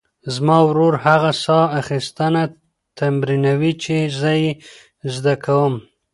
[0.33, 2.43] زما ورور هغه ساه اخیستنه
[2.99, 4.49] تمرینوي چې زه یې
[5.13, 5.73] زده کوم.